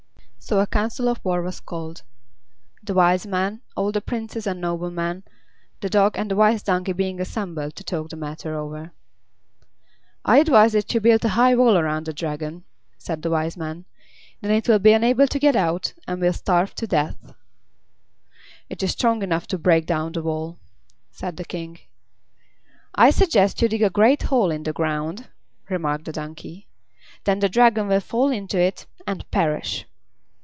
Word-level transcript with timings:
So 0.43 0.59
a 0.59 0.67
council 0.67 1.07
of 1.07 1.23
war 1.23 1.41
was 1.43 1.61
called. 1.61 2.01
The 2.83 2.95
Wise 2.95 3.25
Man, 3.25 3.61
all 3.77 3.93
the 3.93 4.01
Princes 4.01 4.45
and 4.45 4.59
Noblemen, 4.59 5.23
the 5.79 5.89
Dog 5.89 6.17
and 6.17 6.29
the 6.29 6.35
Wise 6.35 6.61
Donkey 6.61 6.91
being 6.91 7.21
assembled 7.21 7.75
to 7.75 7.85
talk 7.85 8.09
the 8.09 8.17
matter 8.17 8.53
over. 8.57 8.91
"I 10.25 10.39
advise 10.39 10.73
that 10.73 10.93
you 10.93 10.99
build 10.99 11.23
a 11.23 11.29
high 11.39 11.55
wall 11.55 11.77
around 11.77 12.05
the 12.05 12.11
Dragon," 12.11 12.65
said 12.97 13.21
the 13.21 13.29
Wise 13.29 13.55
Man. 13.55 13.85
"Then 14.41 14.51
it 14.51 14.67
will 14.67 14.79
be 14.79 14.91
unable 14.91 15.27
to 15.27 15.39
get 15.39 15.55
out, 15.55 15.93
and 16.05 16.19
will 16.19 16.33
starve 16.33 16.75
to 16.75 16.87
death." 16.87 17.33
"It 18.67 18.83
is 18.83 18.91
strong 18.91 19.21
enough 19.21 19.47
to 19.49 19.57
break 19.57 19.85
down 19.85 20.11
the 20.11 20.23
wall," 20.23 20.57
said 21.11 21.37
the 21.37 21.45
King. 21.45 21.79
"I 22.93 23.11
suggest 23.11 23.61
you 23.61 23.69
dig 23.69 23.83
a 23.83 23.89
great 23.89 24.23
hole 24.23 24.51
in 24.51 24.63
the 24.63 24.73
ground," 24.73 25.29
remarked 25.69 26.05
the 26.05 26.11
Donkey. 26.11 26.67
"Then 27.23 27.39
the 27.39 27.47
Dragon 27.47 27.87
will 27.87 28.01
fall 28.01 28.31
into 28.31 28.59
it 28.59 28.85
and 29.07 29.23
perish." 29.31 29.85